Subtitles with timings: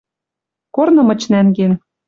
[0.75, 1.73] Корны мыч нӓнген.